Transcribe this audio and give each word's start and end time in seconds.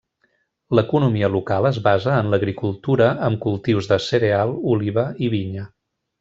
L'economia 0.77 1.27
local 1.33 1.67
es 1.69 1.77
basa 1.87 2.15
en 2.21 2.31
l'agricultura 2.35 3.11
amb 3.29 3.41
cultius 3.45 3.91
de 3.93 4.01
cereal, 4.07 4.57
oliva 4.75 5.05
i 5.29 5.31
vinya. 5.37 5.69